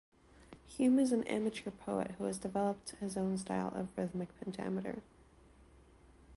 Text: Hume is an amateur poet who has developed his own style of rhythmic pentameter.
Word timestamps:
Hume 0.65 0.97
is 0.97 1.11
an 1.11 1.25
amateur 1.25 1.69
poet 1.69 2.15
who 2.17 2.23
has 2.23 2.39
developed 2.39 2.95
his 2.99 3.15
own 3.15 3.37
style 3.37 3.71
of 3.75 3.95
rhythmic 3.95 4.29
pentameter. 4.39 5.03